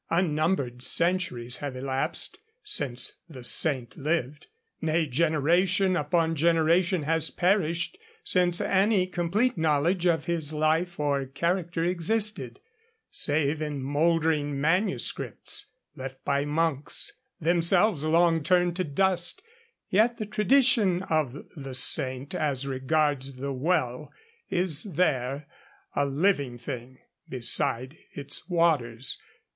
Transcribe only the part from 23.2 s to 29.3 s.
the well is there, a living thing beside its waters.